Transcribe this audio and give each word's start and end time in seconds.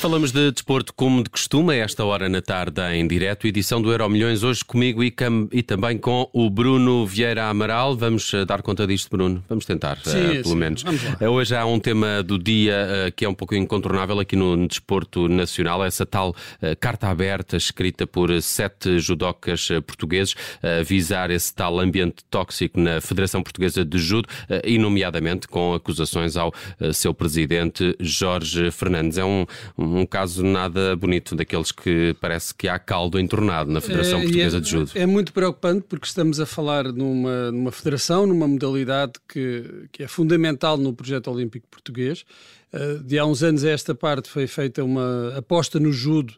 Falamos 0.00 0.32
de 0.32 0.50
desporto 0.50 0.94
como 0.94 1.22
de 1.22 1.28
costume, 1.28 1.74
a 1.74 1.84
esta 1.84 2.02
hora 2.06 2.26
na 2.26 2.40
tarde 2.40 2.80
em 2.94 3.06
direto, 3.06 3.46
edição 3.46 3.82
do 3.82 3.92
Euro 3.92 4.08
Milhões, 4.08 4.42
hoje 4.42 4.64
comigo 4.64 5.04
e, 5.04 5.14
e 5.52 5.62
também 5.62 5.98
com 5.98 6.26
o 6.32 6.48
Bruno 6.48 7.04
Vieira 7.06 7.44
Amaral. 7.50 7.94
Vamos 7.94 8.32
eh, 8.32 8.46
dar 8.46 8.62
conta 8.62 8.86
disto, 8.86 9.10
Bruno? 9.10 9.44
Vamos 9.46 9.66
tentar, 9.66 9.98
Sim, 10.02 10.18
eh, 10.18 10.28
pelo 10.42 10.44
sim, 10.44 10.54
menos. 10.56 10.84
Eh, 11.20 11.28
Hoje 11.28 11.54
há 11.54 11.66
um 11.66 11.78
tema 11.78 12.22
do 12.22 12.38
dia 12.38 12.72
eh, 12.72 13.10
que 13.10 13.26
é 13.26 13.28
um 13.28 13.34
pouco 13.34 13.54
incontornável 13.54 14.18
aqui 14.18 14.36
no, 14.36 14.56
no 14.56 14.66
desporto 14.66 15.28
nacional, 15.28 15.84
essa 15.84 16.06
tal 16.06 16.34
eh, 16.62 16.74
carta 16.74 17.08
aberta 17.08 17.58
escrita 17.58 18.06
por 18.06 18.30
eh, 18.30 18.40
sete 18.40 18.98
judocas 19.00 19.68
eh, 19.70 19.82
portugueses 19.82 20.34
a 20.62 20.82
visar 20.82 21.30
esse 21.30 21.54
tal 21.54 21.78
ambiente 21.78 22.24
tóxico 22.30 22.80
na 22.80 23.02
Federação 23.02 23.42
Portuguesa 23.42 23.84
de 23.84 23.98
Judo 23.98 24.26
eh, 24.48 24.62
e 24.64 24.78
nomeadamente 24.78 25.46
com 25.46 25.74
acusações 25.74 26.38
ao 26.38 26.54
eh, 26.80 26.90
seu 26.94 27.12
presidente 27.12 27.94
Jorge 28.00 28.70
Fernandes. 28.70 29.18
É 29.18 29.24
um, 29.26 29.44
um 29.76 29.89
caso 30.06 30.42
nada 30.42 30.94
bonito, 30.96 31.34
daqueles 31.34 31.72
que 31.72 32.14
parece 32.20 32.54
que 32.54 32.68
há 32.68 32.78
caldo 32.78 33.18
entornado 33.18 33.70
na 33.70 33.80
Federação 33.80 34.18
É, 34.18 34.22
Portuguesa 34.22 34.56
é, 34.56 34.60
de 34.60 34.70
Judo. 34.70 34.90
É 34.94 35.06
muito 35.06 35.32
preocupante 35.32 35.84
porque 35.88 36.06
estamos 36.06 36.40
a 36.40 36.46
falar 36.46 36.92
numa, 36.92 37.50
numa 37.50 37.72
federação, 37.72 38.26
numa 38.26 38.46
modalidade 38.46 39.12
que, 39.28 39.88
que 39.92 40.02
é 40.02 40.08
fundamental 40.08 40.76
no 40.76 40.92
projeto 40.92 41.30
olímpico 41.30 41.66
português. 41.70 42.24
Uh, 42.72 43.02
de 43.02 43.18
há 43.18 43.24
uns 43.24 43.42
anos 43.42 43.64
a 43.64 43.70
esta 43.70 43.94
parte 43.94 44.28
foi 44.28 44.46
feita 44.46 44.84
uma 44.84 45.36
aposta 45.36 45.80
no 45.80 45.92
judo 45.92 46.34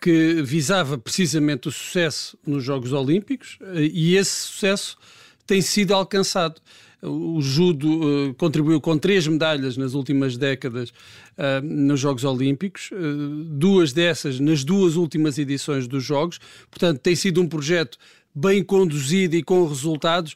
que 0.00 0.42
visava 0.42 0.98
precisamente 0.98 1.68
o 1.68 1.72
sucesso 1.72 2.36
nos 2.44 2.64
Jogos 2.64 2.92
Olímpicos 2.92 3.58
uh, 3.60 3.78
e 3.78 4.16
esse 4.16 4.30
sucesso 4.30 4.98
tem 5.46 5.60
sido 5.60 5.94
alcançado. 5.94 6.60
O 7.04 7.40
judo 7.40 7.88
uh, 8.28 8.34
contribuiu 8.34 8.80
com 8.80 8.96
três 8.96 9.26
medalhas 9.26 9.76
nas 9.76 9.92
últimas 9.94 10.36
décadas 10.36 10.90
uh, 10.90 11.60
nos 11.60 11.98
Jogos 11.98 12.22
Olímpicos, 12.22 12.90
uh, 12.92 13.44
duas 13.44 13.92
dessas 13.92 14.38
nas 14.38 14.62
duas 14.62 14.94
últimas 14.94 15.36
edições 15.36 15.88
dos 15.88 16.04
Jogos. 16.04 16.38
Portanto, 16.70 17.00
tem 17.00 17.16
sido 17.16 17.42
um 17.42 17.48
projeto 17.48 17.98
bem 18.34 18.62
conduzido 18.62 19.36
e 19.36 19.42
com 19.42 19.66
resultados, 19.66 20.34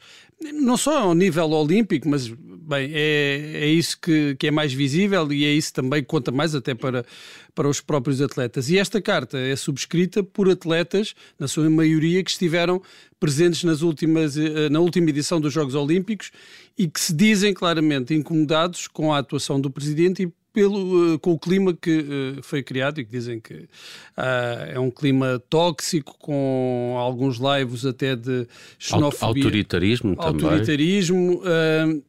não 0.52 0.76
só 0.76 0.98
ao 0.98 1.14
nível 1.14 1.50
olímpico, 1.50 2.08
mas 2.08 2.28
bem, 2.28 2.90
é, 2.92 3.52
é 3.54 3.66
isso 3.68 3.98
que, 4.00 4.34
que 4.38 4.48
é 4.48 4.50
mais 4.50 4.72
visível 4.72 5.32
e 5.32 5.44
é 5.44 5.52
isso 5.52 5.72
também 5.72 6.02
que 6.02 6.08
conta 6.08 6.30
mais 6.30 6.54
até 6.54 6.74
para, 6.74 7.06
para 7.54 7.68
os 7.68 7.80
próprios 7.80 8.20
atletas. 8.20 8.68
E 8.68 8.78
esta 8.78 9.00
carta 9.00 9.38
é 9.38 9.54
subscrita 9.56 10.22
por 10.22 10.50
atletas, 10.50 11.14
na 11.38 11.48
sua 11.48 11.70
maioria, 11.70 12.22
que 12.22 12.30
estiveram 12.30 12.82
presentes 13.18 13.64
nas 13.64 13.82
últimas, 13.82 14.36
eh, 14.36 14.68
na 14.68 14.80
última 14.80 15.08
edição 15.08 15.40
dos 15.40 15.52
Jogos 15.52 15.74
Olímpicos 15.74 16.30
e 16.76 16.86
que 16.86 17.00
se 17.00 17.14
dizem 17.14 17.54
claramente 17.54 18.12
incomodados 18.12 18.86
com 18.88 19.12
a 19.12 19.18
atuação 19.18 19.58
do 19.60 19.70
presidente 19.70 20.24
e 20.24 20.32
pelo, 20.56 21.16
uh, 21.16 21.18
com 21.18 21.32
o 21.32 21.38
clima 21.38 21.74
que 21.74 21.98
uh, 21.98 22.42
foi 22.42 22.62
criado 22.62 22.98
e 22.98 23.04
que 23.04 23.10
dizem 23.10 23.38
que 23.38 23.52
uh, 23.52 24.72
é 24.72 24.80
um 24.80 24.90
clima 24.90 25.38
tóxico, 25.50 26.16
com 26.18 26.96
alguns 26.98 27.38
laivos 27.38 27.84
até 27.84 28.16
de 28.16 28.46
xenofobia. 28.78 29.44
Autoritarismo 29.44 30.16
também. 30.16 30.32
Autoritarismo, 30.32 31.42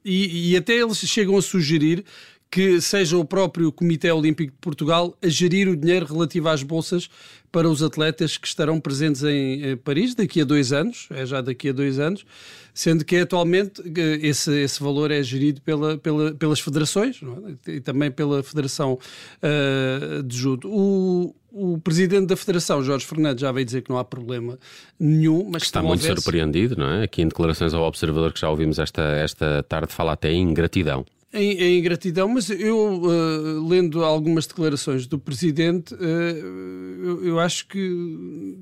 e, 0.05 0.51
e 0.51 0.55
até 0.55 0.75
eles 0.75 0.97
chegam 0.99 1.35
a 1.35 1.41
sugerir 1.41 2.05
que 2.49 2.79
seja 2.81 3.17
o 3.17 3.25
próprio 3.25 3.71
Comitê 3.71 4.11
Olímpico 4.11 4.51
de 4.51 4.57
Portugal 4.59 5.17
a 5.21 5.27
gerir 5.27 5.67
o 5.67 5.75
dinheiro 5.75 6.05
relativo 6.05 6.49
às 6.49 6.63
bolsas 6.63 7.09
para 7.51 7.69
os 7.69 7.81
atletas 7.81 8.37
que 8.37 8.47
estarão 8.47 8.79
presentes 8.79 9.23
em, 9.23 9.71
em 9.71 9.77
Paris 9.77 10.13
daqui 10.13 10.41
a 10.41 10.45
dois 10.45 10.71
anos, 10.71 11.07
é 11.11 11.25
já 11.25 11.41
daqui 11.41 11.69
a 11.69 11.73
dois 11.73 11.99
anos, 11.99 12.25
sendo 12.73 13.03
que 13.03 13.17
atualmente 13.17 13.81
esse, 14.21 14.51
esse 14.61 14.81
valor 14.81 15.09
é 15.11 15.23
gerido 15.23 15.61
pela, 15.61 15.97
pela, 15.97 16.33
pelas 16.33 16.59
federações 16.59 17.19
é? 17.65 17.71
e 17.71 17.81
também 17.81 18.11
pela 18.11 18.43
Federação 18.43 18.99
uh, 19.41 20.21
de 20.23 20.37
Judo. 20.37 20.69
O, 20.69 21.35
o 21.51 21.79
presidente 21.79 22.27
da 22.27 22.37
Federação, 22.37 22.83
Jorge 22.83 23.05
Fernandes, 23.05 23.41
já 23.41 23.51
veio 23.51 23.65
dizer 23.65 23.81
que 23.81 23.89
não 23.89 23.97
há 23.97 24.05
problema 24.05 24.59
nenhum, 24.99 25.49
mas 25.51 25.63
está 25.63 25.81
muito 25.81 26.01
houvesse... 26.01 26.21
surpreendido, 26.21 26.75
não 26.77 26.87
é? 26.87 27.03
Aqui 27.03 27.21
em 27.21 27.27
declarações 27.27 27.73
ao 27.73 27.83
Observador 27.83 28.31
que 28.31 28.39
já 28.39 28.49
ouvimos 28.49 28.77
esta, 28.77 29.01
esta 29.01 29.63
tarde, 29.63 29.91
fala 29.91 30.13
até 30.13 30.31
em 30.31 30.43
ingratidão. 30.43 31.03
Em, 31.37 31.51
em, 31.51 31.79
ingratidão, 31.79 32.27
mas 32.27 32.49
eu, 32.49 33.01
uh, 33.03 33.67
lendo 33.67 34.03
algumas 34.03 34.47
declarações 34.47 35.05
do 35.05 35.19
Presidente, 35.19 35.93
uh, 35.93 35.97
eu, 35.97 37.25
eu, 37.25 37.39
acho 37.39 37.67
que 37.67 38.57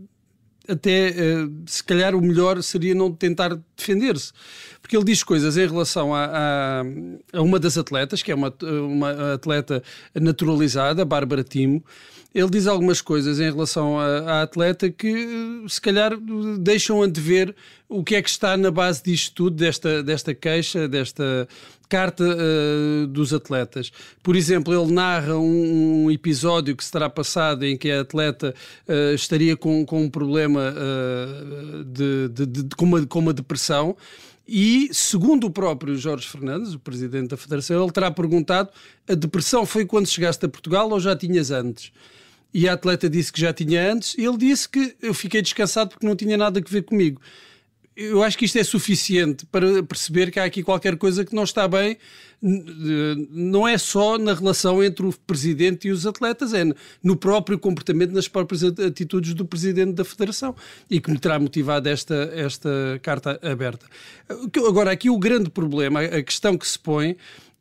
até 0.68 1.12
uh, 1.12 1.53
se 1.66 1.81
calhar 1.81 2.14
o 2.14 2.22
melhor 2.22 2.62
seria 2.62 2.94
não 2.94 3.14
tentar 3.14 3.58
defender-se, 3.78 4.34
porque 4.85 4.96
ele 4.96 5.03
diz 5.03 5.23
coisas 5.23 5.57
em 5.57 5.66
relação 5.66 6.13
a, 6.13 6.25
a, 6.25 6.84
a 7.34 7.41
uma 7.41 7.59
das 7.59 7.75
atletas, 7.75 8.22
que 8.22 8.31
é 8.31 8.35
uma, 8.35 8.53
uma 8.62 9.34
atleta 9.34 9.81
naturalizada, 10.13 11.03
Bárbara 11.03 11.44
Timo, 11.44 11.84
ele 12.35 12.51
diz 12.51 12.68
algumas 12.68 13.01
coisas 13.01 13.40
em 13.40 13.46
relação 13.46 13.97
à, 14.00 14.44
atleta 14.44 14.91
que 14.91 15.63
se 15.68 15.81
calhar 15.81 16.12
deixam 16.59 17.01
antever 17.01 17.56
o 17.90 18.03
que 18.03 18.13
é 18.13 18.22
que 18.22 18.29
está 18.29 18.56
na 18.56 18.69
base 18.69 19.01
disto 19.01 19.34
tudo, 19.34 19.56
desta, 19.56 20.03
desta 20.03 20.35
queixa, 20.35 20.88
desta 20.88 21.47
carta 21.90 22.23
uh, 22.23 23.07
dos 23.07 23.34
atletas. 23.34 23.91
Por 24.22 24.35
exemplo, 24.35 24.72
ele 24.72 24.94
narra 24.94 25.35
um, 25.35 26.06
um, 26.06 26.12
episódio 26.12 26.75
que 26.75 26.85
se 26.85 26.91
terá 26.91 27.09
passado 27.09 27.66
em 27.66 27.75
que 27.75 27.90
a 27.90 28.02
atleta 28.02 28.53
uh, 28.88 29.16
estaria 29.16 29.57
com, 29.57 29.84
com 29.84 30.03
um 30.03 30.09
problema 30.09 30.73
uh, 30.75 31.84
de, 31.85 32.29
de, 32.29 32.46
de, 32.46 32.63
de 32.63 32.75
com, 32.75 32.85
uma, 32.85 33.03
com 33.07 33.17
uma 33.19 33.34
depressão. 33.34 33.96
E, 34.48 34.90
segundo 34.92 35.48
o 35.48 35.52
próprio 35.52 35.96
Jorge 35.96 36.28
Fernandes, 36.28 36.74
o 36.74 36.80
presidente 36.80 37.30
da 37.30 37.38
Federação, 37.38 37.82
ele 37.84 37.92
terá 37.92 38.12
perguntado: 38.12 38.70
a 39.08 39.16
depressão 39.16 39.66
foi 39.66 39.86
quando 39.86 40.08
chegaste 40.08 40.46
a 40.46 40.50
Portugal 40.50 40.90
ou 40.90 41.00
já 41.00 41.16
tinhas 41.16 41.50
antes? 41.52 41.92
E 42.54 42.70
a 42.70 42.74
atleta 42.74 43.10
disse 43.10 43.34
que 43.34 43.42
já 43.42 43.52
tinha 43.52 43.92
antes, 43.92 44.18
ele 44.18 44.38
disse 44.38 44.70
que 44.70 44.96
eu 45.02 45.14
fiquei 45.14 45.42
descansado 45.42 45.90
porque 45.90 46.06
não 46.06 46.16
tinha 46.16 46.38
nada 46.38 46.60
a 46.60 46.64
ver 46.70 46.84
comigo. 46.84 47.20
Eu 47.96 48.22
acho 48.24 48.38
que 48.38 48.44
isto 48.44 48.58
é 48.58 48.64
suficiente 48.64 49.46
para 49.46 49.82
perceber 49.82 50.30
que 50.30 50.38
há 50.38 50.44
aqui 50.44 50.62
qualquer 50.62 50.98
coisa 50.98 51.24
que 51.24 51.34
não 51.34 51.46
está 51.46 51.66
bem. 51.66 51.98
Não 52.42 53.66
é 53.66 53.78
só 53.78 54.18
na 54.18 54.34
relação 54.34 54.84
entre 54.84 55.06
o 55.06 55.14
presidente 55.26 55.88
e 55.88 55.92
os 55.92 56.06
atletas, 56.06 56.54
é 56.54 56.64
no 57.02 57.16
próprio 57.16 57.58
comportamento, 57.58 58.12
nas 58.12 58.28
próprias 58.28 58.64
atitudes 58.64 59.34
do 59.34 59.46
presidente 59.46 59.94
da 59.94 60.04
federação 60.04 60.54
e 60.90 61.00
que 61.00 61.10
me 61.10 61.18
terá 61.18 61.40
motivado 61.40 61.88
esta, 61.88 62.30
esta 62.36 62.70
carta 63.02 63.40
aberta. 63.42 63.86
Agora, 64.68 64.92
aqui 64.92 65.10
o 65.10 65.18
grande 65.18 65.50
problema, 65.50 66.02
a 66.02 66.22
questão 66.22 66.58
que 66.58 66.68
se 66.68 66.78
põe 66.78 67.16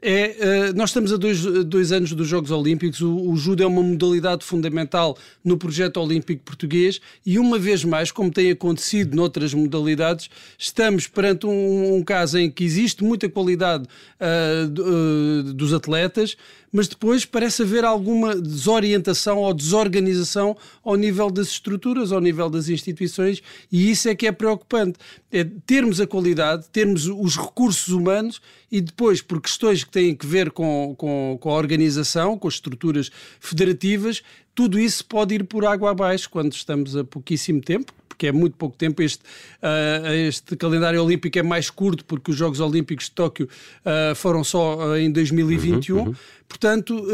é, 0.06 0.72
nós 0.74 0.90
estamos 0.90 1.12
a 1.12 1.16
dois, 1.16 1.42
dois 1.64 1.90
anos 1.90 2.12
dos 2.12 2.28
Jogos 2.28 2.50
Olímpicos, 2.50 3.00
o, 3.00 3.30
o, 3.30 3.36
judo 3.36 3.62
é 3.62 3.66
uma 3.66 3.82
modalidade 3.82 4.44
fundamental 4.44 5.16
no 5.42 5.56
projeto 5.56 5.96
olímpico 5.98 6.42
português 6.44 7.00
e, 7.24 7.38
uma 7.38 7.58
vez 7.58 7.84
mais, 7.84 8.12
como 8.12 8.30
tem 8.30 8.50
acontecido 8.50 9.16
noutras 9.16 9.54
modalidades, 9.54 10.28
estamos 10.58 11.06
perante 11.06 11.46
um, 11.46 11.96
um 11.96 12.02
caso 12.02 12.38
em 12.38 12.50
que 12.50 12.64
existe 12.64 13.02
muita 13.02 13.28
qualidade 13.28 13.88
uh, 14.20 15.52
dos 15.54 15.72
atletas, 15.72 16.36
mas 16.74 16.88
depois 16.88 17.24
parece 17.24 17.62
haver 17.62 17.84
alguma 17.84 18.34
desorientação 18.34 19.38
ou 19.38 19.54
desorganização 19.54 20.56
ao 20.82 20.96
nível 20.96 21.30
das 21.30 21.46
estruturas, 21.46 22.10
ao 22.10 22.20
nível 22.20 22.50
das 22.50 22.68
instituições, 22.68 23.40
e 23.70 23.92
isso 23.92 24.08
é 24.08 24.14
que 24.16 24.26
é 24.26 24.32
preocupante. 24.32 24.98
É 25.30 25.44
termos 25.64 26.00
a 26.00 26.06
qualidade, 26.06 26.66
termos 26.72 27.06
os 27.06 27.36
recursos 27.36 27.94
humanos 27.94 28.42
e 28.72 28.80
depois, 28.80 29.22
por 29.22 29.40
questões 29.40 29.84
que 29.84 29.90
têm 29.92 30.16
que 30.16 30.26
ver 30.26 30.50
com, 30.50 30.96
com, 30.98 31.38
com 31.40 31.50
a 31.50 31.54
organização, 31.54 32.36
com 32.36 32.48
as 32.48 32.54
estruturas 32.54 33.08
federativas, 33.38 34.20
tudo 34.52 34.76
isso 34.76 35.04
pode 35.04 35.32
ir 35.36 35.44
por 35.44 35.64
água 35.64 35.92
abaixo 35.92 36.28
quando 36.28 36.52
estamos 36.54 36.96
a 36.96 37.04
pouquíssimo 37.04 37.60
tempo, 37.60 37.92
porque 38.14 38.28
é 38.28 38.32
muito 38.32 38.56
pouco 38.56 38.76
tempo. 38.76 39.02
Este, 39.02 39.22
uh, 39.22 40.06
este 40.12 40.56
calendário 40.56 41.02
olímpico 41.02 41.38
é 41.38 41.42
mais 41.42 41.68
curto, 41.68 42.04
porque 42.04 42.30
os 42.30 42.36
Jogos 42.36 42.60
Olímpicos 42.60 43.06
de 43.06 43.12
Tóquio 43.12 43.48
uh, 43.84 44.14
foram 44.14 44.42
só 44.44 44.76
uh, 44.76 44.96
em 44.96 45.10
2021. 45.10 45.96
Uhum, 45.96 46.06
uhum. 46.06 46.14
Portanto, 46.46 47.04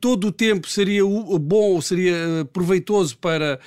todo 0.00 0.26
o 0.26 0.32
tempo 0.32 0.68
seria 0.68 1.02
bom, 1.04 1.80
seria 1.80 2.46
proveitoso 2.52 3.16
para 3.16 3.58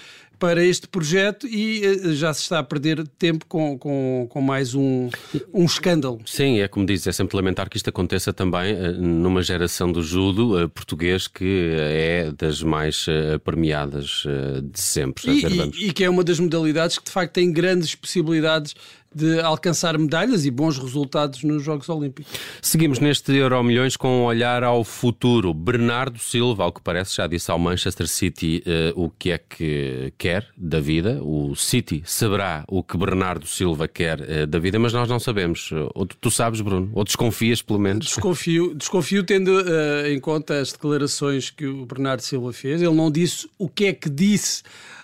para 0.44 0.62
este 0.62 0.90
projeto 0.90 1.48
e 1.48 2.14
já 2.16 2.34
se 2.34 2.42
está 2.42 2.60
a 2.60 2.64
perder 2.64 3.08
tempo 3.08 3.46
com, 3.46 3.80
com, 3.80 4.28
com 4.30 4.42
mais 4.42 4.76
um, 4.76 5.10
um 5.54 5.64
escândalo. 5.64 6.20
Sim, 6.26 6.60
é 6.60 6.68
como 6.68 6.86
dizes, 6.86 7.08
é 7.08 7.14
sempre 7.14 7.38
lamentar 7.38 7.70
que 7.70 7.78
isto 7.78 7.90
aconteça 7.90 8.34
também 8.34 8.76
numa 8.98 9.42
geração 9.42 9.90
do 9.90 10.04
judo 10.04 10.70
português 10.72 11.30
que 11.30 11.78
é 11.80 12.30
das 12.38 12.62
mais 12.62 13.06
premiadas 13.46 14.26
de 14.70 14.82
sempre. 14.82 15.32
E, 15.32 15.46
e, 15.46 15.88
e 15.88 15.94
que 15.94 16.04
é 16.04 16.10
uma 16.10 16.26
das 16.26 16.42
modalidades 16.42 16.98
que 16.98 17.06
de 17.06 17.12
facto 17.12 17.32
tem 17.32 17.50
grandes 17.50 17.96
possibilidades 17.96 18.76
de 19.14 19.40
alcançar 19.42 19.98
medalhas 19.98 20.46
e 20.46 20.52
bons 20.52 20.78
resultados 20.78 21.44
nos 21.44 21.64
Jogos 21.64 21.90
Olímpicos. 21.90 22.32
Seguimos 22.62 23.00
neste 23.00 23.34
Euro 23.34 23.64
Milhões 23.64 23.96
com 23.96 24.22
um 24.22 24.24
olhar 24.24 24.64
ao 24.64 24.84
futuro. 24.84 25.54
Bernardo 25.54 26.20
Silva, 26.20 26.64
ao 26.64 26.72
que 26.72 26.82
parece, 26.82 27.16
já 27.16 27.28
disse 27.28 27.52
ao 27.52 27.60
Manchester 27.60 28.08
City 28.08 28.64
uh, 28.96 29.04
o 29.04 29.10
que 29.10 29.32
é 29.32 29.38
que 29.38 30.14
quer 30.18 30.48
da 30.58 30.80
vida. 30.80 31.20
O 31.22 31.56
City 31.56 32.04
saberá 32.06 32.64
o 32.68 32.84
que 32.84 32.98
Bernardo 32.98 33.46
Silva 33.46 33.88
quer 33.88 34.20
uh, 34.22 34.48
da 34.48 34.60
vida, 34.60 34.80
mas 34.80 34.94
nós 34.94 35.08
não 35.10 35.20
sabemos. 35.20 35.72
Ou 35.94 36.06
tu, 36.06 36.18
tu 36.20 36.32
sabes, 36.32 36.62
Bruno? 36.62 36.90
Ou 36.94 37.04
desconfias, 37.04 37.62
pelo 37.62 37.80
menos? 37.80 38.06
Desconfio, 38.06 38.74
desconfio 38.76 39.24
tendo 39.24 39.50
uh, 39.50 40.08
em 40.08 40.20
conta 40.20 40.60
as 40.60 40.72
declarações 40.72 41.50
que 41.50 41.66
o 41.66 41.86
Bernardo 41.86 42.22
Silva 42.22 42.52
fez. 42.54 42.82
Ele 42.82 42.94
não 42.94 43.12
disse 43.12 43.48
o 43.58 43.70
que 43.70 43.86
é 43.86 43.94
que 43.94 44.10
disse 44.10 44.64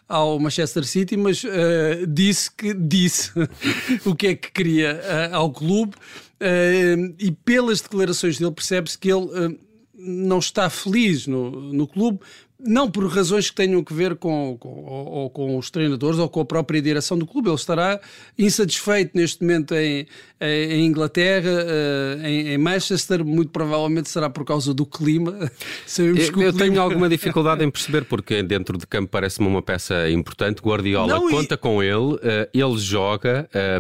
ao 0.10 0.40
Manchester 0.40 0.84
City, 0.84 1.16
mas 1.16 1.44
uh, 1.44 2.08
disse 2.08 2.50
que 2.50 2.74
disse 2.74 3.32
o 4.04 4.16
que 4.16 4.28
é 4.28 4.36
que 4.36 4.52
queria 4.52 4.96
uh, 4.96 5.36
ao 5.36 5.52
clube 5.52 5.94
uh, 5.96 7.16
e 7.20 7.32
pelas 7.32 7.80
declarações 7.80 8.40
dele 8.40 8.52
percebe-se 8.52 8.98
que 8.98 9.12
ele 9.12 9.60
não 9.94 10.40
está 10.40 10.70
feliz 10.70 11.28
no, 11.28 11.52
no 11.52 11.86
clube, 11.86 12.20
não 12.60 12.92
por 12.92 13.08
razões 13.08 13.50
que 13.50 13.56
tenham 13.56 13.82
que 13.84 13.94
ver 13.94 14.16
com, 14.16 14.58
com, 14.60 14.70
ou, 14.70 15.30
com 15.30 15.58
os 15.58 15.70
treinadores 15.70 16.20
ou 16.20 16.28
com 16.28 16.42
a 16.42 16.46
própria 16.46 16.82
direção 16.82 17.18
do 17.18 17.26
clube. 17.26 17.48
Ele 17.48 17.56
estará 17.56 18.00
insatisfeito 18.38 19.18
neste 19.18 19.42
momento 19.42 19.74
em, 19.76 20.06
em 20.42 20.86
Inglaterra, 20.86 21.50
eh, 21.50 22.20
em, 22.24 22.48
em, 22.50 22.58
Manchester, 22.58 23.24
muito 23.24 23.52
provavelmente 23.52 24.10
será 24.10 24.30
por 24.30 24.44
causa 24.44 24.74
do 24.74 24.86
clima. 24.86 25.50
Sabemos 25.88 26.20
eu, 26.20 26.34
que 26.34 26.40
eu 26.44 26.54
clima... 26.54 26.66
tenho 26.66 26.82
alguma 26.82 27.08
dificuldade 27.10 27.64
em 27.64 27.72
perceber, 27.72 28.04
porque 28.04 28.44
dentro 28.44 28.78
de 28.78 28.86
campo 28.86 29.10
parece-me 29.10 29.48
uma 29.48 29.62
peça 29.62 30.10
importante. 30.10 30.62
Guardiola 30.62 31.14
não, 31.14 31.30
conta 31.30 31.56
e... 31.56 31.58
com 31.58 31.82
ele, 31.82 32.20
eh, 32.22 32.50
ele 32.54 32.78
joga, 32.78 33.50
eh, 33.54 33.80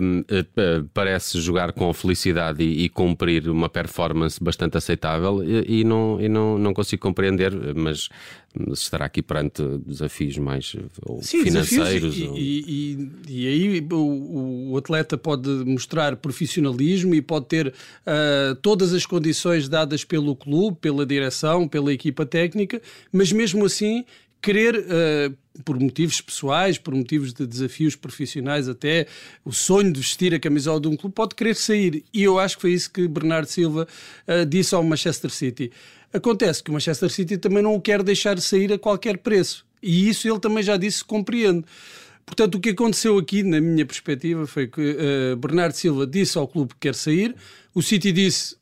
parece 0.94 1.42
jogar 1.42 1.74
com 1.74 1.92
felicidade 1.94 2.64
e, 2.64 2.86
e 2.86 2.90
cumprir 2.90 3.50
uma 3.50 3.68
performance 3.68 4.42
bastante 4.42 4.78
aceitável 4.78 5.44
e, 5.44 5.82
e, 5.82 5.84
não, 5.84 6.20
e 6.22 6.30
não, 6.30 6.58
não 6.58 6.74
consigo 6.74 7.02
compreender, 7.02 7.54
mas 7.76 8.10
estará 8.72 9.06
aqui 9.06 9.22
perante 9.22 9.62
desafios 9.86 10.38
mais 10.38 10.76
Sim, 11.22 11.44
financeiros. 11.44 12.16
Desafios, 12.16 12.30
ou... 12.30 12.38
e, 12.38 13.12
e, 13.28 13.44
e, 13.44 13.48
aí 13.48 13.88
o, 13.92 14.72
o, 14.72 14.78
atleta 14.78 15.18
pode 15.18 15.50
mostrar 15.66 16.16
profissionalismo 16.16 17.14
e 17.14 17.22
pode 17.22 17.46
ter 17.46 17.68
uh, 17.68 18.56
todas 18.62 18.94
as 18.94 19.06
condições 19.06 19.70
dadas 19.70 20.04
pelo 20.04 20.36
clube, 20.36 20.78
pela 20.82 21.06
direção, 21.06 21.68
pela 21.68 21.94
equipa 21.94 22.26
técnica, 22.26 22.82
mas 23.12 23.32
mesmo 23.32 23.66
assim 23.66 24.04
querer, 24.42 24.76
uh, 24.78 25.62
por 25.64 25.80
motivos 25.80 26.22
pessoais, 26.22 26.78
por 26.78 26.96
motivos 26.96 27.34
de 27.34 27.46
desafios 27.46 27.96
profissionais, 27.96 28.70
até 28.70 29.06
o 29.44 29.52
sonho 29.52 29.92
de 29.92 30.00
vestir 30.00 30.34
a 30.34 30.40
camisola 30.40 30.80
de 30.80 30.88
um 30.88 30.96
clube, 30.96 31.14
pode 31.14 31.36
querer 31.36 31.56
sair. 31.56 32.04
E 32.14 32.24
eu 32.24 32.40
acho 32.40 32.56
que 32.56 32.62
foi 32.62 32.72
isso 32.72 32.92
que 32.92 33.08
Bernardo 33.08 33.48
Silva 33.48 33.88
uh, 34.28 34.46
disse 34.46 34.74
ao 34.74 34.84
Manchester 34.84 35.30
City. 35.30 35.72
Acontece 36.12 36.64
que 36.64 36.70
o 36.70 36.74
Manchester 36.74 37.10
City 37.10 37.38
também 37.38 37.62
não 37.62 37.76
o 37.76 37.82
quer 37.82 38.02
deixar 38.02 38.40
sair 38.40 38.74
a 38.74 38.80
qualquer 38.80 39.18
preço. 39.20 39.66
E 39.82 40.10
isso 40.10 40.28
ele 40.28 40.40
também 40.40 40.64
já 40.64 40.76
disse, 40.76 41.04
compreende. 41.04 41.66
Portanto, 42.26 42.56
o 42.56 42.60
que 42.60 42.70
aconteceu 42.70 43.18
aqui, 43.18 43.44
na 43.44 43.60
minha 43.60 43.86
perspectiva, 43.86 44.46
foi 44.46 44.68
que 44.68 44.82
uh, 44.82 45.36
Bernardo 45.38 45.74
Silva 45.74 46.06
disse 46.06 46.38
ao 46.38 46.48
clube 46.48 46.74
que 46.74 46.80
quer 46.82 46.96
sair, 46.96 47.36
o 47.74 47.82
City 47.82 48.12
disse: 48.12 48.56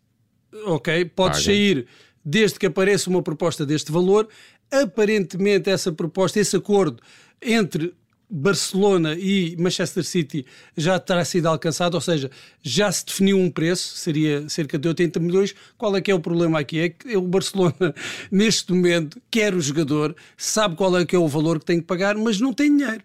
Ok, 0.66 1.06
pode 1.06 1.42
sair 1.42 1.86
desde 2.24 2.60
que 2.60 2.66
apareça 2.66 3.10
uma 3.10 3.22
proposta 3.22 3.66
deste 3.66 3.92
valor. 3.92 4.28
Aparentemente, 4.72 5.70
essa 5.70 5.92
proposta, 5.92 6.40
esse 6.40 6.56
acordo 6.56 7.02
entre 7.42 7.94
Barcelona 8.30 9.16
e 9.16 9.56
Manchester 9.58 10.04
City 10.04 10.46
já 10.76 11.00
terá 11.00 11.24
sido 11.24 11.48
alcançado, 11.48 11.96
ou 11.96 12.02
seja, 12.02 12.30
já 12.62 12.92
se 12.92 13.06
definiu 13.06 13.38
um 13.38 13.50
preço, 13.50 13.96
seria 13.96 14.48
cerca 14.50 14.78
de 14.78 14.88
80 14.88 15.20
milhões. 15.20 15.56
Qual 15.78 15.96
é 15.96 16.02
que 16.02 16.12
é 16.12 16.16
o 16.16 16.20
problema 16.20 16.60
aqui? 16.60 16.80
É 16.80 16.90
que 16.90 17.16
o 17.16 17.22
Barcelona, 17.22 17.96
neste 18.30 18.74
momento, 18.74 19.22
quer 19.32 19.56
o 19.56 19.62
jogador, 19.62 20.16
sabe 20.36 20.76
qual 20.76 20.98
é 20.98 21.06
que 21.06 21.16
é 21.16 21.20
o 21.20 21.28
valor 21.28 21.60
que 21.60 21.66
tem 21.66 21.80
que 21.80 21.86
pagar, 21.86 22.18
mas 22.18 22.40
não 22.40 22.54
tem 22.54 22.76
dinheiro. 22.76 23.04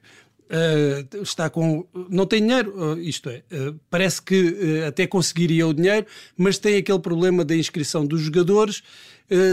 Uh, 0.52 1.22
está 1.22 1.48
com. 1.48 1.86
não 2.10 2.26
tem 2.26 2.42
dinheiro, 2.42 2.74
uh, 2.76 2.98
isto 2.98 3.30
é, 3.30 3.42
uh, 3.52 3.80
parece 3.88 4.20
que 4.20 4.82
até 4.86 5.06
conseguiria 5.06 5.66
o 5.66 5.72
dinheiro, 5.72 6.04
mas 6.36 6.58
tem 6.58 6.76
aquele 6.76 6.98
problema 6.98 7.42
da 7.42 7.56
inscrição 7.56 8.04
dos 8.04 8.20
jogadores 8.20 8.82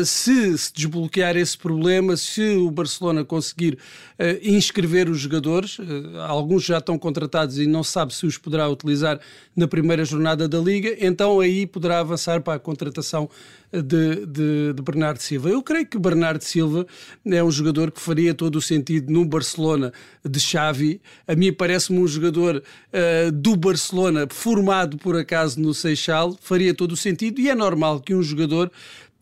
se 0.06 0.57
se 0.57 0.74
desbloquear 0.74 1.38
esse 1.38 1.57
problema, 1.57 2.16
se 2.18 2.56
o 2.56 2.69
Barcelona 2.71 3.24
conseguir 3.24 3.77
uh, 4.19 4.39
inscrever 4.42 5.10
os 5.10 5.19
jogadores, 5.19 5.80
uh, 5.80 5.86
alguns 6.27 6.63
já 6.63 6.77
estão 6.77 6.98
contratados 6.98 7.57
e 7.57 7.66
não 7.66 7.83
sabe 7.83 8.13
se 8.13 8.25
os 8.25 8.38
poderá 8.38 8.68
utilizar 8.68 9.19
na 9.56 9.68
primeira 9.68 10.04
jornada 10.06 10.48
da 10.48 10.60
Liga, 10.60 10.95
então 11.00 11.39
aí 11.39 11.66
poderá 11.66 12.00
avançar 12.00 12.42
para 12.42 12.56
a 12.56 12.60
contratação 12.60 13.30
de, 13.71 14.25
de, 14.25 14.74
de, 14.74 14.81
Bernardo 14.81 15.19
Silva. 15.19 15.50
Eu 15.50 15.62
creio 15.62 15.86
que 15.86 15.98
Bernardo 15.98 16.42
Silva 16.42 16.88
é 17.25 17.44
um 17.44 17.51
jogador 17.51 17.92
que 17.92 18.01
faria 18.01 18.33
todo 18.33 18.56
o 18.56 18.62
sentido 18.62 19.12
no 19.12 19.24
Barcelona 19.25 19.94
de 20.27 20.39
Xavi. 20.39 21.00
A 21.27 21.36
mim 21.36 21.54
parece-me 21.54 22.00
um 22.00 22.07
jogador 22.07 22.57
uh, 22.63 23.31
do 23.31 23.56
Barcelona, 23.56 24.27
formado 24.30 24.98
por 24.98 25.16
acaso 25.16 25.60
no 25.60 25.74
Seixal, 25.74 26.36
faria 26.42 26.74
todo 26.74 26.94
o 26.94 26.98
sentido 26.98 27.39
e 27.39 27.50
é 27.50 27.56
normal 27.56 28.00
que 28.00 28.16
um 28.16 28.24
jogador 28.24 28.71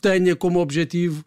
tenha 0.01 0.35
como 0.35 0.59
objetivo 0.59 1.23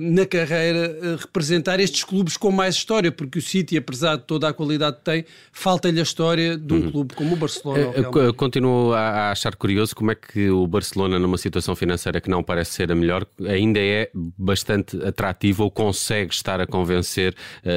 na 0.00 0.26
carreira 0.26 0.98
uh, 1.00 1.16
representar 1.16 1.78
estes 1.78 2.02
clubes 2.02 2.36
com 2.36 2.50
mais 2.50 2.74
história, 2.74 3.12
porque 3.12 3.38
o 3.38 3.42
City, 3.42 3.76
apesar 3.76 4.16
de 4.16 4.24
toda 4.24 4.48
a 4.48 4.52
qualidade 4.52 4.96
que 4.96 5.04
tem, 5.04 5.24
falta-lhe 5.52 6.00
a 6.00 6.02
história 6.02 6.56
de 6.56 6.74
um 6.74 6.76
uhum. 6.78 6.90
clube 6.90 7.14
como 7.14 7.34
o 7.34 7.36
Barcelona. 7.36 7.90
Uh, 7.90 8.34
continuo 8.34 8.92
a, 8.92 9.30
achar 9.30 9.54
curioso 9.54 9.94
como 9.94 10.10
é 10.10 10.14
que 10.14 10.50
o 10.50 10.66
Barcelona, 10.66 11.18
numa 11.18 11.38
situação 11.38 11.76
financeira 11.76 12.20
que 12.20 12.28
não 12.28 12.42
parece 12.42 12.72
ser 12.72 12.90
a 12.90 12.94
melhor, 12.94 13.24
ainda 13.46 13.78
é 13.78 14.10
bastante 14.36 14.96
atrativo 15.04 15.64
ou 15.64 15.70
consegue 15.70 16.34
estar 16.34 16.60
a 16.60 16.66
convencer 16.66 17.34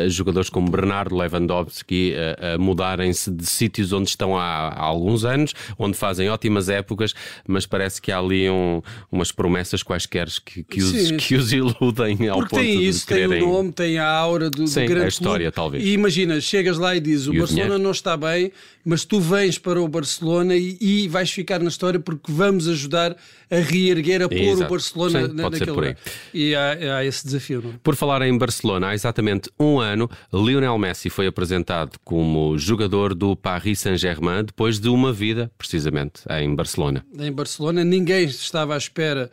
jogadores 0.08 0.50
como 0.50 0.70
Bernardo 0.70 1.16
Lewandowski 1.16 2.14
a 2.40 2.58
mudarem-se 2.58 3.30
de 3.32 3.46
sítios 3.46 3.94
onde 3.94 4.10
estão 4.10 4.38
há, 4.38 4.70
há, 4.70 4.82
alguns 4.82 5.24
anos, 5.24 5.54
onde 5.78 5.98
fazem 5.98 6.30
ótimas 6.30 6.70
épocas, 6.70 7.14
mas 7.48 7.66
parece 7.66 8.02
que 8.02 8.12
há 8.12 8.20
ali 8.20 8.50
um, 8.50 8.82
umas 9.12 9.32
promessas 9.32 9.84
quaisquer 9.84 10.28
que, 10.44 10.64
que, 10.64 10.82
os, 10.82 11.12
que 11.12 11.36
os 11.36 11.52
iludem 11.54 11.75
ao 11.80 12.39
Porque 12.39 12.56
ponto 12.56 12.56
tem 12.56 12.83
isso, 12.83 13.00
de 13.01 13.06
quererem... 13.06 13.39
tem 13.39 13.44
o 13.44 13.51
nome, 13.51 13.72
tem 13.72 13.98
a 13.98 14.07
aura 14.07 14.50
do, 14.50 14.68
Sim, 14.68 14.81
do 14.81 14.88
grande 14.88 15.06
a 15.06 15.07
história, 15.07 15.51
clube. 15.51 15.56
talvez. 15.56 15.83
E 15.86 15.94
imagina, 15.94 16.39
chegas 16.39 16.77
lá 16.77 16.95
e 16.95 17.00
dizes, 17.00 17.27
o 17.27 17.33
e 17.33 17.39
Barcelona 17.39 17.75
o 17.75 17.80
não 17.80 17.92
está 17.92 18.16
bem, 18.16 18.51
mas 18.83 19.04
tu 19.04 19.19
vens 19.19 19.57
para 19.57 19.81
o 19.81 19.88
Barcelona 19.88 20.56
e, 20.56 20.77
e, 20.80 21.07
vais 21.07 21.31
ficar 21.31 21.60
na 21.60 21.69
história 21.69 22.00
porque 22.00 22.31
vamos 22.31 22.68
ajudar 22.68 23.16
a 23.50 23.56
reerguer, 23.57 24.22
a 24.22 24.30
pôr 24.30 24.38
Exato. 24.38 24.63
o 24.63 24.69
Barcelona 24.69 25.27
Sim, 25.27 25.33
na, 25.33 25.50
naquele 25.50 25.72
lugar. 25.72 25.98
E 26.33 26.56
há, 26.56 26.98
há, 26.98 27.06
esse 27.06 27.25
desafio. 27.25 27.62
Não? 27.62 27.72
É? 27.72 27.74
Por 27.81 27.95
falar 27.95 28.22
em 28.22 28.38
Barcelona, 28.38 28.89
há 28.89 28.94
exatamente 28.94 29.50
um 29.60 29.80
ano, 29.80 30.10
Lionel 30.31 30.77
Messi 30.77 31.10
foi 31.10 31.27
apresentado 31.27 31.98
como 32.04 32.57
jogador 32.57 33.16
do 33.16 33.36
Paris 33.36 33.80
Saint-Germain 33.80 34.45
depois 34.45 34.80
de 34.80 34.89
uma 34.89 35.12
vida, 35.12 35.51
precisamente, 35.57 36.22
em 36.30 36.54
Barcelona. 36.54 37.04
Em 37.18 37.31
Barcelona, 37.31 37.83
ninguém 37.83 38.25
estava 38.25 38.75
à 38.75 38.77
espera 38.77 39.31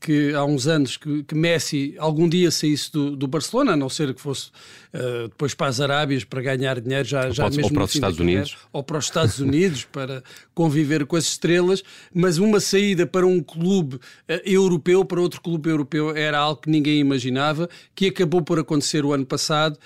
que 0.00 0.32
há 0.32 0.44
uns 0.44 0.66
anos 0.66 0.96
que, 0.96 1.22
que, 1.22 1.34
Messi 1.34 1.94
algum 1.98 2.28
dia 2.28 2.50
saísse 2.50 2.90
do, 2.92 3.16
do, 3.16 3.26
Barcelona, 3.26 3.72
a 3.72 3.76
não 3.76 3.88
ser 3.88 4.14
que 4.14 4.20
fosse 4.20 4.48
uh, 4.92 5.28
depois 5.28 5.54
para 5.54 5.68
as 5.68 5.80
Arábias 5.80 6.24
para 6.24 6.40
ganhar 6.42 6.80
dinheiro, 6.80 7.06
já, 7.06 7.30
já 7.30 7.48
mesmo 7.48 7.64
ou 7.64 7.70
para 7.72 7.84
os 7.84 7.94
Estados 7.94 8.18
Unidos. 8.18 8.56
ou 8.72 8.82
para 8.82 8.98
os 8.98 9.04
Estados 9.04 9.38
Unidos 9.38 9.84
para 9.84 10.22
conviver 10.54 11.06
com 11.06 11.16
as 11.16 11.24
estrelas, 11.24 11.82
mas 12.12 12.38
uma 12.38 12.60
saída 12.60 13.06
para 13.06 13.26
um 13.26 13.42
clube 13.42 13.96
uh, 13.96 14.00
europeu, 14.44 15.04
para 15.04 15.20
outro 15.20 15.40
clube 15.40 15.68
europeu, 15.68 16.16
era 16.16 16.38
algo 16.38 16.62
que 16.62 16.70
ninguém 16.70 16.98
imaginava, 16.98 17.68
que 17.94 18.06
acabou 18.06 18.42
por 18.42 18.58
acontecer 18.58 19.04
o 19.04 19.12
ano 19.12 19.26
passado 19.26 19.78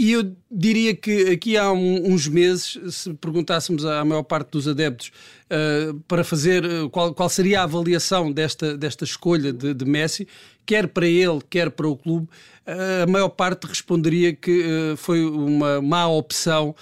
e 0.00 0.12
eu 0.12 0.34
diria 0.50 0.96
que 0.96 1.28
aqui 1.28 1.58
há 1.58 1.70
um, 1.70 2.10
uns 2.10 2.26
meses, 2.26 2.78
se 2.90 3.12
perguntássemos 3.12 3.84
à 3.84 4.02
maior 4.02 4.22
parte 4.22 4.52
dos 4.52 4.66
adeptos 4.66 5.12
uh, 5.50 5.92
para 6.08 6.24
fazer 6.24 6.64
uh, 6.64 6.88
qual, 6.88 7.12
qual, 7.12 7.28
seria 7.28 7.60
a 7.60 7.64
avaliação 7.64 8.32
desta, 8.32 8.78
desta 8.78 9.04
escolha 9.04 9.52
de, 9.52 9.74
de, 9.74 9.84
Messi, 9.84 10.26
quer 10.64 10.88
para 10.88 11.06
ele, 11.06 11.40
quer 11.50 11.70
para 11.70 11.86
o 11.86 11.94
clube, 11.94 12.26
uh, 12.66 13.02
a 13.02 13.06
maior 13.06 13.28
parte 13.28 13.66
responderia 13.66 14.32
que 14.32 14.94
foi 14.96 15.22
uma 15.22 15.82
má 15.82 16.06
opção 16.08 16.74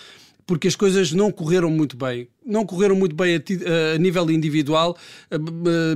porque 0.46 0.68
as 0.68 0.76
coisas 0.76 1.12
não 1.12 1.32
correram 1.32 1.70
muito 1.70 1.96
bem. 1.96 2.28
Não 2.48 2.64
correram 2.64 2.96
muito 2.96 3.14
bem 3.14 3.36
a, 3.36 3.94
a 3.94 3.98
nível 3.98 4.30
individual. 4.30 4.96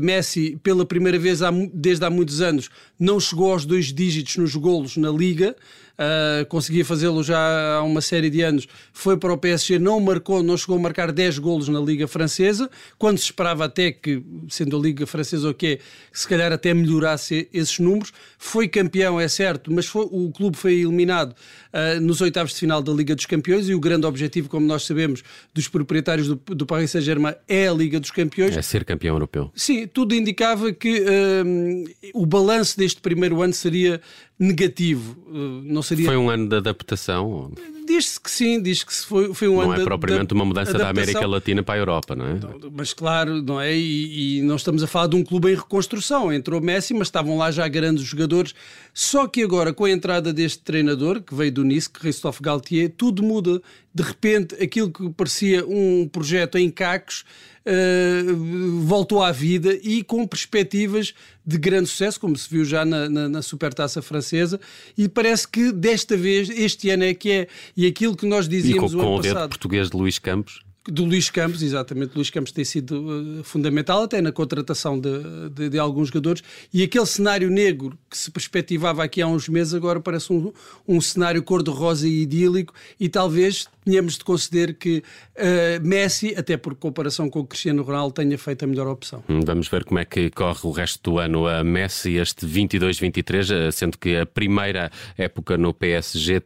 Messi, 0.01 0.59
pela 0.63 0.85
primeira 0.85 1.19
vez 1.19 1.43
há, 1.43 1.51
desde 1.73 2.05
há 2.05 2.11
muitos 2.11 2.41
anos, 2.41 2.69
não 2.99 3.19
chegou 3.19 3.53
aos 3.53 3.65
dois 3.65 3.93
dígitos 3.93 4.37
nos 4.37 4.55
golos 4.55 4.97
na 4.97 5.11
Liga. 5.11 5.57
Uh, 5.93 6.47
conseguia 6.47 6.85
fazê-lo 6.85 7.23
já 7.23 7.77
há 7.77 7.83
uma 7.83 8.01
série 8.01 8.31
de 8.31 8.41
anos. 8.41 8.67
Foi 8.93 9.17
para 9.17 9.33
o 9.33 9.37
PSG, 9.37 9.79
não 9.79 10.01
marcou, 10.01 10.43
não 10.43 10.57
chegou 10.57 10.77
a 10.77 10.81
marcar 10.81 11.13
10 11.13 11.39
golos 11.39 11.69
na 11.69 11.79
Liga 11.79 12.09
Francesa, 12.09 12.71
quando 12.99 13.19
se 13.19 13.25
esperava 13.25 13.67
até 13.67 13.93
que, 13.93 14.23
sendo 14.49 14.77
a 14.77 14.81
Liga 14.81 15.07
Francesa 15.07 15.51
o 15.51 15.55
que 15.55 15.67
é, 15.67 15.79
se 16.13 16.27
calhar 16.27 16.51
até 16.51 16.73
melhorasse 16.73 17.49
esses 17.53 17.79
números. 17.79 18.13
Foi 18.39 18.69
campeão, 18.69 19.21
é 19.21 19.29
certo, 19.29 19.71
mas 19.73 19.87
foi, 19.87 20.07
o 20.11 20.31
clube 20.33 20.57
foi 20.57 20.81
eliminado 20.81 21.33
uh, 21.33 22.01
nos 22.01 22.21
oitavos 22.21 22.53
de 22.53 22.59
final 22.59 22.83
da 22.83 22.93
Liga 22.93 23.15
dos 23.15 23.27
Campeões 23.27 23.69
e 23.69 23.75
o 23.75 23.81
grande 23.81 24.07
objetivo, 24.07 24.49
como 24.49 24.67
nós 24.67 24.85
sabemos, 24.85 25.23
dos 25.53 25.69
proprietários 25.69 26.27
do 26.27 26.37
do 26.47 26.67
Paris 26.67 26.91
Saint-Germain 26.91 27.35
é 27.49 27.69
a 27.69 27.73
Liga 27.73 27.99
dos 28.01 28.11
Campeões. 28.11 28.57
É 28.57 28.63
ser 28.63 28.85
campeão 28.85 29.15
europeu. 29.15 29.51
Sim, 29.55 29.87
tudo 29.87 30.15
indicava 30.15 30.73
que 30.73 31.05
um, 31.45 31.85
o 32.15 32.27
balanço 32.27 32.77
deste 32.77 33.01
primeiro 33.01 33.43
ano 33.43 33.53
seria 33.53 34.01
negativo. 34.39 35.17
Uh, 35.29 35.63
não 35.65 35.83
seria... 35.83 36.07
Foi 36.07 36.17
um 36.17 36.29
ano 36.29 36.49
de 36.49 36.57
adaptação? 36.57 37.53
Diz-se 37.93 38.19
que 38.19 38.31
sim, 38.31 38.63
diz 38.63 38.83
que 38.83 38.95
foi, 38.95 39.35
foi 39.35 39.49
um 39.49 39.57
não 39.57 39.61
ano. 39.61 39.75
Não 39.75 39.83
é 39.83 39.85
propriamente 39.85 40.29
de, 40.29 40.35
uma 40.35 40.47
mudança 40.47 40.73
da 40.79 40.89
América 40.89 41.27
Latina 41.27 41.63
para 41.63 41.75
a 41.75 41.79
Europa, 41.79 42.17
não 42.17 42.27
é? 42.27 42.41
Mas 42.73 42.95
claro, 42.95 43.43
não 43.43 43.61
é? 43.61 43.77
E, 43.77 44.39
e 44.39 44.43
nós 44.43 44.63
estamos 44.63 44.83
a 44.83 44.87
falar 44.87 45.09
de 45.09 45.17
um 45.17 45.23
clube 45.23 45.53
em 45.53 45.55
reconstrução. 45.55 46.33
Entrou 46.33 46.59
Messi, 46.59 46.95
mas 46.95 47.09
estavam 47.09 47.37
lá 47.37 47.51
já 47.51 47.69
grandes 47.69 48.03
jogadores. 48.05 48.55
Só 48.95 49.27
que 49.27 49.43
agora, 49.43 49.75
com 49.75 49.85
a 49.85 49.91
entrada 49.91 50.33
deste 50.33 50.61
treinador, 50.61 51.21
que 51.21 51.35
veio 51.35 51.53
do 51.53 51.65
Nice, 51.65 51.91
Christophe 51.91 52.43
Galtier, 52.43 52.91
tudo 52.97 53.23
muda. 53.23 53.61
De 53.95 54.03
repente, 54.03 54.55
aquilo 54.55 54.91
que 54.91 55.11
parecia 55.11 55.67
um 55.67 56.09
projeto 56.09 56.57
em 56.57 56.71
cacos 56.71 57.27
uh, 57.67 58.83
voltou 58.85 59.23
à 59.23 59.33
vida 59.33 59.79
e 59.83 60.03
com 60.03 60.27
perspectivas 60.27 61.15
de 61.45 61.59
grande 61.59 61.89
sucesso, 61.89 62.21
como 62.21 62.37
se 62.37 62.49
viu 62.49 62.65
já 62.65 62.85
na, 62.85 63.09
na, 63.09 63.29
na 63.29 63.43
Supertaça 63.43 64.01
Francesa. 64.01 64.61
E 64.97 65.09
parece 65.09 65.49
que 65.49 65.73
desta 65.73 66.17
vez, 66.17 66.49
este 66.51 66.91
ano 66.91 67.05
é 67.05 67.15
que 67.15 67.31
é. 67.31 67.49
E 67.77 67.87
aquilo 67.87 68.17
que 68.17 68.27
nós 68.27 68.49
dizíamos 68.49 68.93
e 68.93 68.97
com, 68.97 69.01
o 69.01 69.03
ano 69.03 69.11
com 69.11 69.19
o 69.19 69.23
passado. 69.23 69.49
português 69.49 69.91
de 69.91 69.97
Luís 69.97 70.19
Campos 70.19 70.61
do 70.89 71.05
Luís 71.05 71.31
Campos, 71.31 71.63
exatamente. 71.63 72.15
Luís 72.15 72.31
Campos 72.31 72.51
tem 72.51 72.65
sido 72.65 73.41
uh, 73.41 73.45
fundamental 73.45 74.03
até 74.03 74.21
na 74.21 74.33
contratação 74.33 74.99
de, 74.99 75.49
de, 75.51 75.69
de, 75.69 75.79
alguns 75.79 76.09
jogadores. 76.09 76.43
E 76.73 76.83
aquele 76.83 77.07
cenário 77.07 77.49
negro 77.49 77.97
que 78.11 78.19
se 78.19 78.31
perspectivava 78.31 79.05
aqui 79.05 79.23
há 79.23 79.27
uns 79.27 79.49
meses, 79.49 79.75
agora 79.75 80.01
parece 80.01 80.33
um, 80.33 80.53
um 80.87 81.01
cenário 81.01 81.43
cor-de-rosa 81.43 82.09
e 82.09 82.23
idílico. 82.23 82.75
E 82.99 83.09
talvez 83.09 83.69
tenhamos 83.85 84.19
de 84.19 84.25
conceder 84.25 84.75
que 84.75 85.05
uh, 85.37 85.87
Messi, 85.87 86.35
até 86.37 86.57
por 86.57 86.75
comparação 86.75 87.31
com 87.31 87.41
o 87.41 87.47
Cristiano 87.47 87.83
Ronaldo, 87.83 88.15
tenha 88.15 88.37
feito 88.37 88.65
a 88.65 88.67
melhor 88.67 88.89
opção. 88.89 89.23
Vamos 89.29 89.69
ver 89.69 89.85
como 89.85 90.01
é 90.01 90.05
que 90.05 90.31
corre 90.31 90.61
o 90.65 90.73
resto 90.73 91.11
do 91.11 91.19
ano 91.19 91.47
a 91.47 91.63
Messi, 91.63 92.15
este 92.15 92.45
22-23, 92.45 93.71
sendo 93.71 93.97
que 93.97 94.17
a 94.17 94.27
primeira 94.27 94.91
época 95.17 95.57
no 95.57 95.73
PSG, 95.73 96.43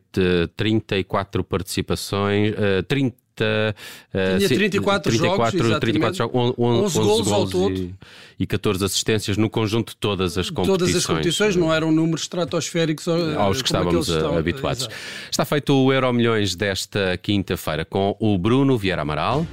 34 0.55 1.43
participações, 1.43 2.53
uh, 2.53 2.83
30 2.87 3.26
Uh, 3.45 4.39
Tinha 4.39 4.49
34, 4.49 5.11
34 5.11 5.59
jogos, 5.59 5.81
34 5.81 6.17
jogos 6.17 6.55
11, 6.59 6.99
11 6.99 6.99
gols, 6.99 7.33
ao 7.33 7.49
todo. 7.49 7.75
E, 7.75 7.95
e 8.39 8.47
14 8.47 8.85
assistências 8.85 9.37
no 9.37 9.49
conjunto 9.49 9.91
de 9.91 9.97
todas 9.97 10.39
as 10.39 10.51
competições. 10.51 10.79
Todas 10.79 10.97
as 10.97 11.07
competições, 11.07 11.57
não 11.57 11.73
eram 11.73 11.91
números 11.93 12.23
estratosféricos 12.23 13.09
aos 13.09 13.63
que 13.63 13.69
estávamos 13.69 14.09
estão, 14.09 14.37
habituados. 14.37 14.83
Exato. 14.83 14.97
Está 15.31 15.45
feito 15.45 15.75
o 15.75 15.93
Euro 15.93 16.13
Milhões 16.13 16.55
desta 16.55 17.17
quinta-feira 17.17 17.85
com 17.85 18.17
o 18.19 18.39
Bruno 18.39 18.77
Vieira 18.79 19.03
Amaral. 19.03 19.47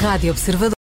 Rádio 0.00 0.30
Observador. 0.30 0.68